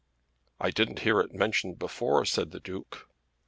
[0.59, 3.07] "I didn't hear it mentioned before," said the Duke.